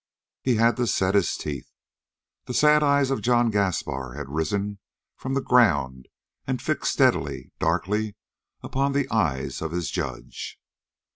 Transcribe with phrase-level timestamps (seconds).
[0.41, 1.71] He had to set his teeth.
[2.45, 4.79] The sad eyes of John Gaspar had risen
[5.15, 6.07] from the ground
[6.47, 8.15] and fixed steadily, darkly
[8.63, 10.57] upon the eyes of his judge.